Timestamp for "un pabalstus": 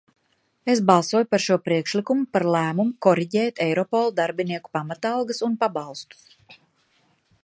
5.49-6.25